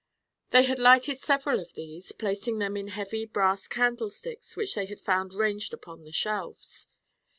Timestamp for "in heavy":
2.75-3.23